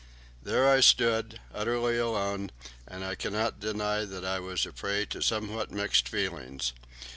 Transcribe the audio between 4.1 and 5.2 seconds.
I was a prey